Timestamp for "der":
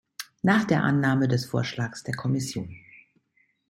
0.65-0.81, 2.01-2.15